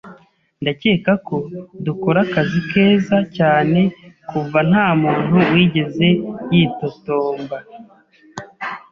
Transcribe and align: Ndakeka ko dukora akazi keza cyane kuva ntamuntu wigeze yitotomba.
Ndakeka 0.61 1.11
ko 1.27 1.35
dukora 1.85 2.19
akazi 2.27 2.59
keza 2.71 3.17
cyane 3.37 3.81
kuva 4.29 4.59
ntamuntu 4.69 5.35
wigeze 5.51 6.07
yitotomba. 6.53 7.57